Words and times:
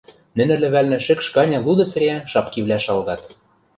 Нӹнӹ 0.37 0.55
лӹвӓлнӹ 0.61 0.97
шӹкш 1.05 1.27
ганьы 1.35 1.57
луды 1.65 1.85
цӹреӓн 1.91 2.21
шапкивлӓ 2.31 2.77
шалгат 2.85 3.21